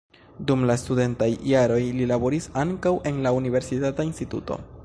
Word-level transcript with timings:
Dum 0.51 0.63
la 0.69 0.75
studentaj 0.83 1.27
jaroj 1.51 1.79
li 1.99 2.09
laboris 2.13 2.51
ankaŭ 2.65 2.97
en 3.13 3.23
la 3.27 3.37
universitata 3.45 4.11
instituto. 4.13 4.61